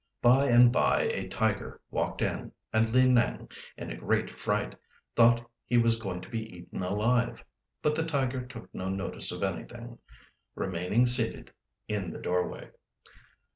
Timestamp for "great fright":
3.97-4.73